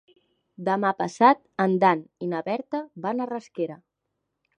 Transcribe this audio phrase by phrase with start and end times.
[0.69, 3.77] Demà passat en Dan i na Berta van a Rasquera.